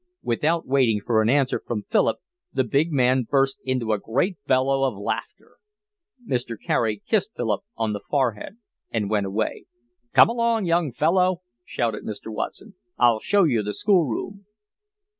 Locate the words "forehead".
8.09-8.57